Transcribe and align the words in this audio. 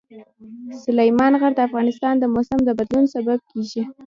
سلیمان 0.83 1.33
غر 1.41 1.51
د 1.55 1.59
افغانستان 1.67 2.13
د 2.19 2.23
موسم 2.33 2.59
د 2.65 2.69
بدلون 2.79 3.05
سبب 3.15 3.39
کېږي. 3.49 3.83